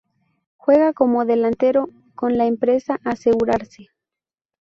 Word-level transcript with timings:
Juega 0.57 0.93
como 0.93 1.25
delantero 1.25 1.91
con 2.15 2.35
la 2.35 2.47
empresa 2.47 2.99
Asegarce. 3.03 3.89